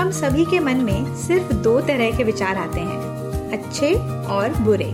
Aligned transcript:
हम 0.00 0.10
सभी 0.10 0.44
के 0.44 0.58
मन 0.60 0.76
में 0.76 1.16
सिर्फ़ 1.16 1.52
दो 1.54 1.80
तरह 1.80 2.16
के 2.16 2.24
विचार 2.24 2.56
आते 2.56 2.80
हैं, 2.80 3.50
अच्छे 3.52 3.92
और 4.26 4.54
बुरे। 4.58 4.92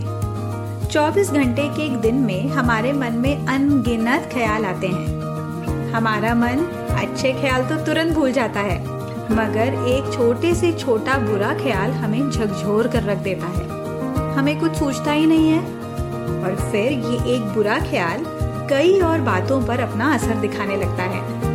24 0.87 1.31
घंटे 1.31 1.67
के 1.67 1.85
एक 1.85 1.95
दिन 1.97 2.15
में 2.15 2.49
हमारे 2.49 2.91
मन 2.93 3.13
में 3.13 3.45
अनगिनत 3.47 4.29
ख्याल 4.33 4.65
आते 4.65 4.87
हैं। 4.87 5.91
हमारा 5.91 6.33
मन 6.35 6.65
अच्छे 6.97 7.31
ख्याल 7.33 7.65
तो 7.65 7.75
तुरंत 7.85 8.13
भूल 8.13 8.31
जाता 8.31 8.59
है, 8.59 8.79
मगर 9.31 9.79
एक 9.87 10.13
छोटे 10.13 10.53
से 10.55 10.73
छोटा 10.73 11.17
बुरा 11.19 11.53
ख्याल 11.53 11.91
हमें 11.93 12.29
झकझोर 12.29 12.87
कर 12.87 13.03
रख 13.03 13.17
देता 13.17 13.47
है। 13.47 14.35
हमें 14.35 14.59
कुछ 14.59 14.75
सोचता 14.75 15.11
ही 15.11 15.25
नहीं 15.25 15.49
है। 15.49 15.59
और 16.43 16.69
फिर 16.71 16.91
ये 16.91 17.35
एक 17.35 17.53
बुरा 17.55 17.79
ख्याल 17.79 18.25
कई 18.69 18.99
और 19.01 19.21
बातों 19.23 19.65
पर 19.65 19.79
अपना 19.79 20.13
असर 20.13 20.35
दिखाने 20.35 20.75
लगता 20.75 21.03
है। 21.05 21.46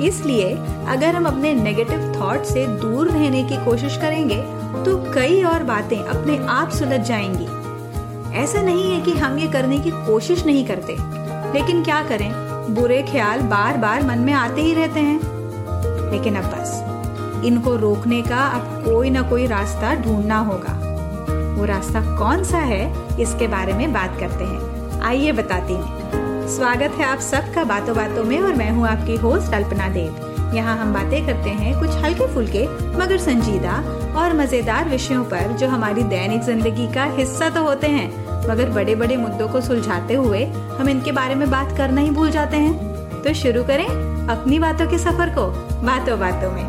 इसलिए 0.00 0.52
अगर 0.88 1.14
हम 1.14 1.26
अपने 1.26 1.52
नेगेटिव 1.54 2.12
थॉट 2.16 2.44
से 2.44 2.66
दूर 2.66 3.08
रहने 3.08 3.42
की 3.44 3.56
कोशिश 3.64 3.96
करेंगे 3.96 4.36
तो 4.84 4.96
कई 5.12 5.42
और 5.42 5.62
बातें 5.64 5.98
अपने 5.98 6.38
आप 6.48 6.70
सुलझ 6.70 7.00
जाएँगी। 7.00 8.36
ऐसा 8.36 8.62
नहीं 8.62 8.90
है 8.90 9.00
कि 9.00 9.12
हम 9.12 9.38
ये 9.38 9.48
करने 9.48 9.78
की 9.78 9.90
कोशिश 10.06 10.44
नहीं 10.46 10.64
करते, 10.66 10.96
लेकिन 11.52 11.82
क्या 11.84 12.02
करें? 12.02 12.30
बुरे 12.74 13.02
ख्याल 13.02 13.40
बार 13.40 13.76
बार 13.76 14.02
मन 14.02 14.18
में 14.18 14.32
आते 14.32 14.62
ही 14.62 14.74
रहते 14.74 15.00
हैं। 15.00 16.10
लेकिन 16.10 16.36
अब 16.36 16.44
बस, 16.44 16.78
इनको 17.44 17.76
रोकने 17.76 18.22
का 18.22 18.44
अब 18.48 18.82
कोई 18.84 19.10
ना 19.10 19.22
कोई 19.22 19.46
रास्ता 19.46 19.94
ढूंढना 19.94 20.38
होगा। 20.38 20.78
वो 21.54 21.64
रास्ता 21.64 22.00
कौन 22.18 22.44
सा 22.44 22.58
है, 22.58 22.82
इसके 23.20 23.48
बारे 23.48 23.72
में 23.72 23.92
बात 23.92 24.16
करते 24.20 24.44
हैं। 24.44 25.00
आइए 25.02 25.32
बताती 25.32 25.72
हूँ। 25.72 26.39
स्वागत 26.50 26.94
है 26.98 27.04
आप 27.04 27.18
सबका 27.20 27.62
बातों 27.64 27.94
बातों 27.96 28.22
में 28.24 28.40
और 28.40 28.54
मैं 28.54 28.70
हूँ 28.70 28.86
आपकी 28.88 29.16
होस्ट 29.16 29.52
अल्पना 29.54 29.88
देव। 29.88 30.54
यहाँ 30.54 30.76
हम 30.76 30.92
बातें 30.94 31.26
करते 31.26 31.50
हैं 31.50 31.78
कुछ 31.80 31.90
हल्के 32.04 32.26
फुल्के, 32.34 32.62
मगर 32.96 33.18
संजीदा 33.18 33.74
और 34.20 34.32
मज़ेदार 34.36 34.88
विषयों 34.88 35.22
पर 35.24 35.52
जो 35.56 35.68
हमारी 35.68 36.02
दैनिक 36.04 36.40
ज़िंदगी 36.42 36.86
का 36.94 37.04
हिस्सा 37.16 37.48
तो 37.50 37.62
होते 37.62 37.86
हैं। 37.86 38.08
मगर 38.48 38.70
बड़े 38.70 38.94
बड़े 38.94 39.16
मुद्दों 39.16 39.48
को 39.48 39.60
सुलझाते 39.60 40.14
हुए 40.14 40.44
हम 40.78 40.88
इनके 40.88 41.12
बारे 41.12 41.34
में 41.34 41.48
बात 41.50 41.76
करना 41.76 42.00
ही 42.00 42.10
भूल 42.10 42.30
जाते 42.30 42.56
हैं। 42.56 43.22
तो 43.22 43.34
शुरू 43.34 43.62
करें 43.64 43.86
अपनी 43.86 44.58
बातों 44.58 44.86
के 44.90 44.98
सफ़र 44.98 45.30
को, 45.30 45.46
बातों 45.86 46.18
बातों 46.20 46.50
में। 46.50 46.64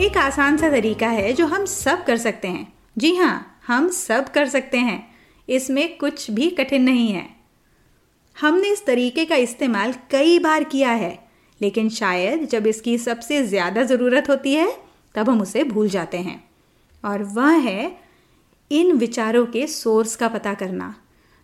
एक 0.00 0.16
आसान 0.16 0.56
सा 0.56 0.70
तरीका 0.70 1.08
है 1.10 1.32
जो 1.32 1.46
हम 1.46 1.64
सब 1.66 2.04
कर 2.04 2.16
सकते 2.18 2.48
हैं। 2.48 2.66
जी 2.98 3.14
हाँ 3.16 3.62
हम 3.66 3.88
सब 3.90 4.28
कर 4.28 4.48
सकते 4.48 4.78
हैं। 4.80 5.02
इसमें 5.48 5.96
कुछ 5.98 6.30
भी 6.30 6.50
कठिन 6.50 6.82
नहीं 6.82 7.10
है। 7.12 7.35
हमने 8.40 8.68
इस 8.68 8.86
तरीके 8.86 9.24
का 9.24 9.36
इस्तेमाल 9.36 9.92
कई 10.10 10.38
बार 10.38 10.64
किया 10.64 10.90
है, 10.90 11.28
लेकिन 11.60 11.88
शायद 11.88 12.44
जब 12.44 12.66
इसकी 12.66 12.98
सबसे 12.98 13.42
ज़्यादा 13.46 13.82
ज़रूरत 13.82 14.28
होती 14.28 14.54
है, 14.54 14.76
तब 15.14 15.30
हम 15.30 15.40
उसे 15.40 15.64
भूल 15.64 15.88
जाते 15.88 16.18
हैं। 16.18 16.44
और 17.04 17.22
वह 17.22 17.50
है 17.50 17.98
इन 18.70 18.92
विचारों 18.92 19.46
के 19.46 19.66
सोर्स 19.66 20.16
का 20.16 20.28
पता 20.28 20.54
करना। 20.54 20.94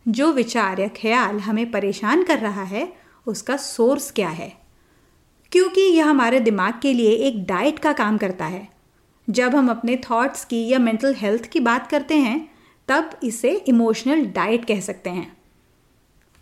जो 0.09 0.33
विचार 0.33 0.81
या 0.81 0.89
ख्याल 0.89 1.39
हमें 1.39 1.71
परेशान 1.71 2.23
कर 2.23 2.39
रहा 2.39 2.63
है, 2.63 2.93
उसका 3.27 3.57
सोर्स 3.57 4.11
क्या 4.11 4.29
है? 4.29 4.53
क्योंकि 5.53 5.81
यह 5.81 6.07
हमारे 6.07 6.41
दिमाग 6.41 6.81
के 6.83 6.93
लिए 6.93 7.11
एक 7.11 7.45
डाइट 7.47 7.79
का 7.79 7.93
काम 7.93 8.19
करता 8.19 8.45
है। 8.45 8.69
जब 9.31 9.55
हम 9.55 9.71
अपने 9.71 9.97
थॉट्स 9.97 10.45
की 10.45 10.69
या 10.69 10.79
मेंटल 10.79 11.15
हेल्थ 11.15 11.47
की 11.47 11.61
बात 11.61 11.87
करते 11.87 12.15
हैं, 12.15 12.49
तब 12.89 13.11
इसे 13.25 13.51
इमोशनल 13.69 14.25
डाइट 14.27 14.65
कह 14.65 14.81
सकते 14.81 15.11
हैं। 15.11 15.42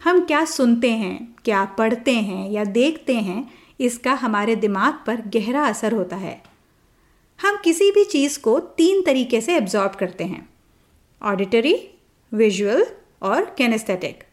हम 0.00 0.20
क्या 0.20 0.44
सुनते 0.44 0.90
हैं, 0.90 1.36
क्या 1.44 1.64
पढ़ते 1.64 2.12
हैं 2.12 2.50
या 2.50 2.64
देखते 2.64 3.14
हैं, 3.14 3.50
इसका 3.80 4.12
हमारे 4.12 4.56
दिमाग 4.56 4.94
पर 5.06 5.20
गहरा 5.34 5.64
असर 5.64 5.92
होता 5.92 6.16
है। 6.16 6.42
हम 7.40 7.60
किसी 7.64 7.90
भी 7.90 8.04
चीज़ 8.04 8.38
को 8.40 8.58
तीन 8.60 9.02
तरीके 9.02 9.40
से 9.40 9.56
एब्जॉर्ब 9.56 9.92
करते 9.92 10.24
हैं 10.24 10.48
ऑडिटरी 11.22 11.74
विजुअल 12.32 12.86
और 13.22 13.54
कैनेस्थेटिक 13.58 14.24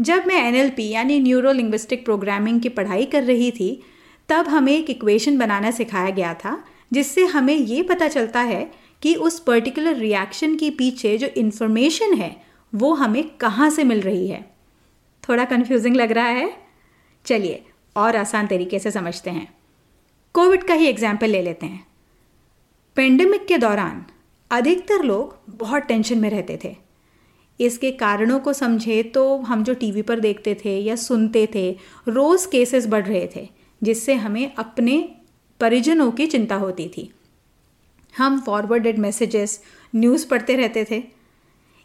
जब 0.00 0.26
मैं 0.26 0.42
एनएलपी 0.42 0.88
यानी 0.88 1.20
न्यूरो 1.20 1.52
लिंग्विस्टिक 1.52 2.04
प्रोग्रामिंग 2.04 2.60
की 2.60 2.68
पढ़ाई 2.68 3.04
कर 3.04 3.22
रही 3.22 3.50
थी, 3.50 3.82
तब 4.28 4.48
हमें 4.48 4.72
एक 4.72 4.90
इक्वेशन 4.90 5.38
बनाना 5.38 5.70
सिखाया 5.70 6.10
गया 6.10 6.34
था, 6.34 6.64
जिससे 6.92 7.24
हमें 7.24 7.54
ये 7.54 7.82
पता 7.82 8.08
चलता 8.08 8.40
है 8.40 8.70
कि 9.02 9.14
उस 9.14 9.38
पर्टिकुलर 9.40 9.94
रिएक्शन 9.94 10.56
के 10.56 10.70
पीछे 10.70 11.18
जो 11.18 11.26
इन्फॉर्मेशन 11.26 12.14
है, 12.14 12.36
वो 12.74 12.92
हमें 12.94 13.24
कहाँ 13.36 13.70
से 13.70 13.84
मिल 13.84 14.00
रही 14.00 14.28
है। 14.28 14.55
थोड़ा 15.28 15.44
कन्फ्यूजिंग 15.44 15.96
लग 15.96 16.12
रहा 16.12 16.26
है। 16.26 16.52
चलिए, 17.24 17.64
और 17.96 18.16
आसान 18.16 18.46
तरीके 18.46 18.78
से 18.78 18.90
समझते 18.90 19.30
हैं। 19.30 19.48
कोविड 20.34 20.62
का 20.62 20.74
ही 20.74 20.86
एग्ज़ाम्पल 20.86 21.26
ले 21.26 21.42
लेते 21.42 21.66
हैं। 21.66 21.86
पेंडेमिक 22.96 23.46
के 23.46 23.58
दौरान 23.58 24.04
अधिकतर 24.50 25.02
लोग 25.02 25.38
बहुत 25.48 25.82
टेंशन 25.82 26.18
में 26.18 26.30
रहते 26.30 26.58
थे। 26.64 26.76
इसके 27.60 27.90
कारणों 27.90 28.38
को 28.40 28.52
समझे 28.52 29.02
तो 29.02 29.36
हम 29.38 29.64
जो 29.64 29.74
टीवी 29.74 30.02
पर 30.02 30.20
देखते 30.20 30.54
थे 30.64 30.78
या 30.78 30.96
सुनते 30.96 31.48
थे, 31.54 31.70
रोज़ 32.08 32.48
केसेस 32.48 32.86
बढ़ 32.86 33.06
रहे 33.06 33.28
थे, 33.36 33.48
जिससे 33.82 34.14
हमें 34.14 34.54
अपने 34.54 34.98
परिजनों 35.60 36.10
की 36.10 36.26
चिंता 36.26 36.56
होती 36.56 36.88
थी। 36.88 37.10
हम 38.14 38.40
फॉरवर्डेड 38.40 38.98
मैसेजेस 38.98 39.60
न्यूज़ 39.94 40.28
पढ़ते 40.28 40.56
रहते 40.56 40.86
थे। 40.90 41.02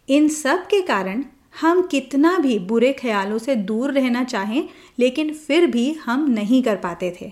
इन 0.09 0.27
सब 0.27 0.67
के 0.67 0.81
कारण 0.81 1.23
हम 1.55 1.81
कितना 1.81 2.37
भी 2.37 2.57
बुरे 2.59 2.91
ख्यालों 2.93 3.37
से 3.37 3.55
दूर 3.55 3.91
रहना 3.91 4.23
चाहें, 4.23 4.67
लेकिन 4.99 5.33
फिर 5.33 5.65
भी 5.67 5.91
हम 6.05 6.29
नहीं 6.29 6.61
कर 6.63 6.75
पाते 6.75 7.15
थे। 7.21 7.31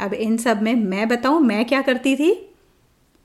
अब 0.00 0.14
इन 0.14 0.36
सब 0.36 0.62
में 0.62 0.74
मैं 0.74 1.08
बताऊँ, 1.08 1.40
मैं 1.40 1.64
क्या 1.64 1.80
करती 1.82 2.14
थी? 2.16 2.34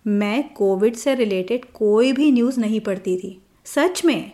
मैं 0.05 0.49
कोविड 0.53 0.95
से 0.95 1.13
रिलेटेड 1.15 1.65
कोई 1.73 2.11
भी 2.11 2.31
न्यूज़ 2.31 2.59
नहीं 2.59 2.79
पढ़ती 2.79 3.15
थी, 3.17 3.39
सच 3.65 4.03
में। 4.05 4.31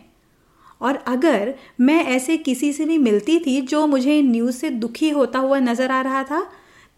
और 0.80 0.96
अगर 0.96 1.54
मैं 1.80 2.02
ऐसे 2.06 2.36
किसी 2.38 2.72
से 2.72 2.84
भी 2.84 2.98
मिलती 2.98 3.38
थी 3.38 3.60
जो 3.62 3.86
मुझे 3.86 4.20
न्यूज़ 4.22 4.56
से 4.56 4.70
दुखी 4.70 5.10
होता 5.10 5.38
हुआ 5.38 5.58
नज़र 5.60 5.90
आ 5.90 6.00
रहा 6.00 6.22
था, 6.22 6.46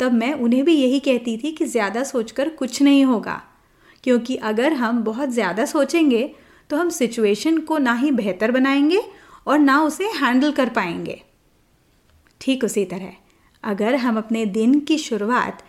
तब 0.01 0.13
मैं 0.13 0.33
उन्हें 0.35 0.65
भी 0.65 0.75
यही 0.75 0.99
कहती 1.01 1.37
थी 1.37 1.53
कि 1.53 1.65
ज़्यादा 1.67 2.03
सोचकर 2.05 2.49
कुछ 2.49 2.81
नहीं 2.83 3.05
होगा, 3.05 3.41
क्योंकि 4.05 4.37
अगर 4.37 4.73
हम 4.73 5.03
बहुत 5.05 5.31
ज़्यादा 5.31 5.65
सोचेंगे 5.65 6.31
तो 6.71 6.77
हम 6.77 6.89
सिचुएशन 6.89 7.59
को 7.59 7.79
ना 7.79 7.95
ही 7.95 8.11
बेहतर 8.11 8.51
बनाएँगे 8.51 9.03
और 9.47 9.59
ना 9.59 9.83
उसे 9.83 10.05
हैंडल 10.05 10.53
कर 10.53 10.69
पाएँगे। 10.69 11.23
ठीक 12.41 12.65
उसी 12.65 12.85
तरह, 12.85 13.13
अगर 13.63 13.95
हम 13.95 14.19
अपने 14.19 14.47
दिन 14.47 14.81
की 14.81 14.99
शुरुआत 14.99 15.63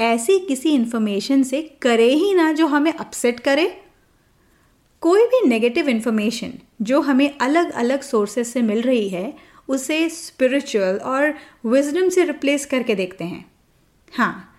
ऐसी 0.00 0.38
किसी 0.38 0.70
इन्फॉर्मेशन 0.70 1.42
से 1.42 1.62
करें 1.82 2.14
ही 2.14 2.34
ना 2.34 2.52
जो 2.52 2.66
हमें 2.66 2.92
अपसेट 2.92 3.40
करे। 3.40 3.84
कोई 5.00 5.26
भी 5.26 5.48
नेगेटिव 5.48 5.88
इन्फॉर्मेशन 5.88 6.52
जो 6.82 7.00
हमें 7.00 7.38
अलग 7.38 7.72
अलग 7.72 8.00
सोर्सेस 8.00 8.52
से 8.52 8.62
मिल 8.62 8.82
रही 8.82 9.08
है, 9.08 9.36
उसे 9.68 10.08
स्पिरिचुअल 10.08 10.96
और 10.96 11.34
विजडम 11.66 12.08
से 12.08 12.24
रिप्लेस 12.24 12.66
करके 12.66 12.94
देखते 12.94 13.24
हैं। 13.24 13.44
हाँ 14.16 14.54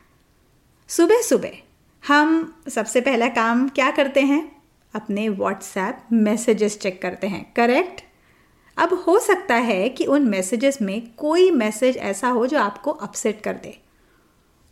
सुबह 0.88 1.22
सुबह 1.22 1.58
हम 2.04 2.62
सबसे 2.70 3.02
पहला 3.02 3.28
काम 3.28 3.68
क्या 3.70 3.92
करते 3.92 4.22
हैं? 4.22 4.55
अपने 4.96 5.28
व्हाट्सएप 5.30 6.08
मैसेजेस 6.14 6.78
चेक 6.80 7.02
करते 7.02 7.28
हैं 7.28 7.46
करेक्ट 7.56 8.02
अब 8.78 8.94
हो 9.08 9.18
सकता 9.20 9.56
है 9.56 9.88
कि 9.90 10.06
उन 10.06 10.28
मैसेजेस 10.30 10.82
में 10.82 11.02
कोई 11.18 11.50
मैसेज 11.52 11.98
ऐसा 11.98 12.30
हो 12.30 12.46
जो 12.48 12.60
आपको 12.60 12.92
अपसेट 12.92 13.42
कर 13.42 13.54
दे। 13.54 13.78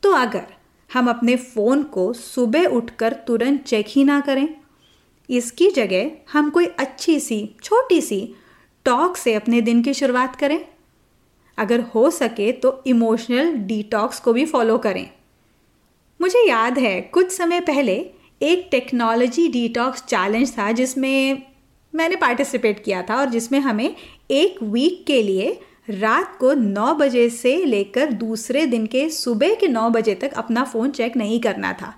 तो 0.04 0.12
अगर 0.12 0.54
हम 0.90 1.10
अपने 1.10 1.36
फ़ोन 1.36 1.84
को 1.84 2.12
सुबह 2.14 2.66
उठकर 2.68 3.14
तुरंत 3.28 3.64
चेक 3.64 3.86
ही 3.90 4.04
ना 4.04 4.20
करें, 4.20 4.48
इसकी 5.30 5.70
जगह 5.72 6.12
हम 6.34 6.50
कोई 6.50 6.66
अच्छी 6.66 7.20
सी, 7.20 7.56
छोटी 7.64 8.02
सी 8.02 8.36
टॉक 8.86 9.18
से 9.18 9.34
अपने 9.34 9.62
दिन 9.62 9.82
की 9.84 9.94
शुरुआत 9.94 10.36
करें। 10.36 10.60
अगर 11.58 11.82
हो 11.96 12.10
सके 12.12 12.52
तो 12.52 12.82
इमोशनल 12.88 13.54
डिटॉक्स 13.64 14.20
को 14.20 14.34
भी 14.34 14.46
फॉलो 14.46 14.78
करें। 14.78 15.10
मुझे 16.20 16.48
याद 16.48 16.80
है, 16.80 17.00
कुछ 17.04 17.32
समय 17.32 17.60
पहले 17.62 17.96
एक 18.44 18.68
टेक्नोलॉजी 18.72 19.48
डिटॉक्स 19.48 20.04
चैलेंज 20.04 20.58
था 20.58 20.72
जिसमें 20.72 21.42
मैंने 21.94 22.16
पार्टिसिपेट 22.16 22.84
किया 22.84 23.02
था 23.02 23.16
और 23.16 23.30
जिसमें 23.30 23.60
हमें 23.60 23.96
एक 24.32 24.62
वीक 24.64 25.04
के 25.08 25.22
लिए 25.22 25.60
रात 25.92 26.38
को 26.40 26.54
9 26.54 26.94
बजे 26.96 27.30
से 27.30 27.56
लेकर 27.66 28.12
दूसरे 28.14 28.66
दिन 28.66 28.86
के 28.86 29.10
सुबह 29.10 29.56
के 29.56 29.68
9 29.68 29.90
बजे 29.90 30.16
तक 30.16 30.34
अपना 30.34 30.64
फ़ोन 30.64 30.92
चेक 30.92 31.18
नहीं 31.18 31.40
करना 31.40 31.74
था। 31.74 31.94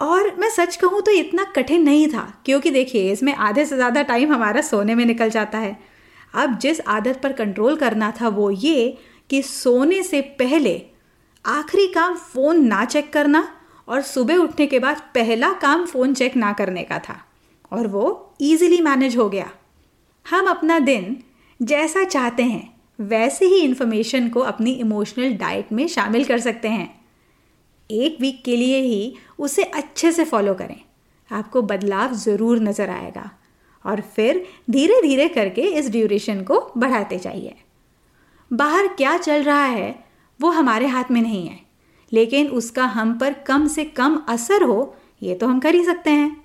और 0.00 0.34
मैं 0.38 0.48
सच 0.50 0.76
कहूँ 0.76 1.00
तो 1.02 1.10
इतना 1.10 1.44
कठिन 1.56 1.82
नहीं 1.82 2.06
था, 2.08 2.22
क्योंकि 2.44 2.70
देखिए, 2.70 3.12
इसमें 3.12 3.32
आधे 3.34 3.64
से 3.64 3.76
ज़्यादा 3.76 4.02
टाइम 4.02 4.32
हमारा 4.32 4.60
सोने 4.62 4.94
में 4.94 5.04
निकल 5.06 5.30
जाता 5.30 5.58
है। 5.58 5.76
अब 6.34 6.58
जिस 6.58 6.80
आदत 6.88 7.20
पर 7.22 7.32
कंट्रोल 7.32 7.76
करना 7.76 8.12
था 8.20 8.28
वो 8.30 8.50
ये 8.50 8.96
कि 9.30 9.42
सोने 9.42 10.02
से 10.02 10.20
पहले 10.38 10.80
आखिरी 11.44 11.86
काम 11.86 12.14
फ़ोन 12.16 12.64
ना 12.66 12.84
चेक 12.86 13.12
करना 13.12 13.46
और 13.88 14.02
सुबह 14.02 14.36
उठने 14.36 14.66
के 14.66 14.78
बाद 14.78 15.02
पहला 15.14 15.52
काम 15.52 15.86
फ़ोन 15.86 16.14
चेक 16.14 16.36
ना 16.36 16.52
करने 16.52 16.82
का 16.82 16.98
था। 16.98 17.24
और 17.72 17.86
वो 17.86 18.34
ईजिली 18.40 18.80
मैनेज 18.80 19.16
हो 19.16 19.28
गया। 19.28 19.50
हम 20.26 20.46
अपना 20.46 20.78
दिन 20.78 21.16
जैसा 21.60 22.04
चाहते 22.04 22.42
हैं, 22.42 22.76
वैसे 22.98 23.46
ही 23.46 23.58
इन्फॉर्मेशन 23.58 24.28
को 24.28 24.40
अपनी 24.40 24.70
इमोशनल 24.70 25.32
डाइट 25.32 25.72
में 25.72 25.86
शामिल 25.88 26.24
कर 26.24 26.38
सकते 26.38 26.68
हैं। 26.68 27.00
एक 27.90 28.16
वीक 28.20 28.42
के 28.44 28.56
लिए 28.56 28.80
ही 28.80 29.14
उसे 29.38 29.62
अच्छे 29.62 30.12
से 30.12 30.24
फॉलो 30.24 30.54
करें। 30.54 30.80
आपको 31.30 31.62
बदलाव 31.62 32.14
ज़रूर 32.14 32.60
नज़र 32.60 32.90
आएगा। 32.90 33.30
और 33.84 34.00
फिर 34.00 34.44
धीरे 34.70 35.00
धीरे 35.02 35.28
करके 35.28 35.62
इस 35.62 35.90
ड्यूरेशन 35.90 36.42
को 36.42 36.60
बढ़ाते 36.76 37.18
जाइए। 37.18 37.54
बाहर 38.52 38.88
क्या 38.88 39.16
चल 39.16 39.42
रहा 39.42 39.64
है, 39.64 40.04
वो 40.40 40.50
हमारे 40.50 40.86
हाथ 40.86 41.10
में 41.10 41.20
नहीं 41.22 41.46
है। 41.46 41.67
लेकिन 42.12 42.48
उसका 42.48 42.84
हम 42.84 43.18
पर 43.18 43.32
कम 43.46 43.66
से 43.66 43.84
कम 43.84 44.16
असर 44.28 44.62
हो, 44.62 44.94
ये 45.22 45.34
तो 45.34 45.46
हम 45.46 45.60
कर 45.60 45.74
ही 45.74 45.84
सकते 45.84 46.10
हैं। 46.10 46.36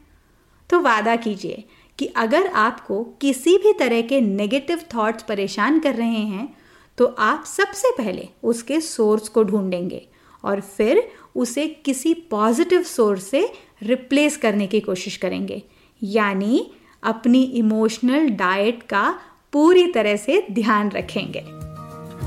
तो 0.69 0.79
वादा 0.79 1.15
कीजिए 1.15 1.63
कि 1.99 2.05
अगर 2.05 2.47
आपको 2.47 3.03
किसी 3.21 3.57
भी 3.57 3.73
तरह 3.73 4.01
के 4.01 4.21
नेगेटिव 4.21 4.81
थॉट्स 4.95 5.23
परेशान 5.23 5.79
कर 5.79 5.95
रहे 5.95 6.07
हैं 6.07 6.53
तो 6.97 7.05
आप 7.05 7.43
सबसे 7.45 7.91
पहले 7.97 8.27
उसके 8.43 8.79
सोर्स 8.81 9.27
को 9.27 9.43
ढूंढेंगे 9.43 10.01
और 10.43 10.61
फिर 10.61 11.07
उसे 11.35 11.67
किसी 11.85 12.13
पॉजिटिव 12.13 12.83
सोर्स 12.83 13.23
से 13.23 13.47
रिप्लेस 13.83 14.37
करने 14.37 14.67
की 14.67 14.79
कोशिश 14.79 15.17
करेंगे। 15.17 15.61
यानी 16.01 16.71
अपनी 17.03 17.43
इमोशनल 17.43 18.29
डाइट 18.29 18.83
का 18.83 19.19
पूरी 19.53 19.87
तरह 19.87 20.15
से 20.15 20.45
ध्यान 20.51 20.89
रखेंगे। 20.89 21.62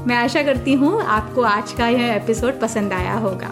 मैं 0.06 0.16
आशा 0.16 0.42
करती 0.42 0.72
हूँ 0.72 1.02
आपको 1.02 1.42
आज 1.42 1.72
का 1.72 1.86
यह 1.88 2.12
एपिसोड 2.14 2.60
पसंद 2.60 2.92
आया 2.92 3.14
होगा। 3.14 3.46